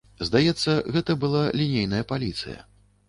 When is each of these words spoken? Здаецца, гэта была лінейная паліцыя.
Здаецца, 0.27 0.71
гэта 0.95 1.17
была 1.25 1.43
лінейная 1.61 2.01
паліцыя. 2.13 2.57